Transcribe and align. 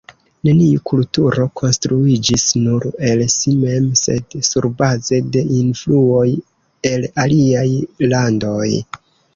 Neniu 0.47 0.79
kulturo 0.91 1.43
konstruiĝis 1.59 2.45
nur 2.63 2.87
el 3.11 3.23
si 3.35 3.55
mem, 3.59 3.91
sed 4.01 4.39
surbaze 4.49 5.23
de 5.37 5.45
influoj 5.63 6.27
el 6.95 7.09
aliaj 7.27 7.69
landoj. 8.15 8.69